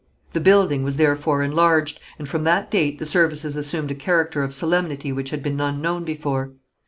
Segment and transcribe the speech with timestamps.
[0.33, 4.51] The building was therefore enlarged, and from that date the services assumed a character of
[4.51, 6.53] solemnity which had been unknown before.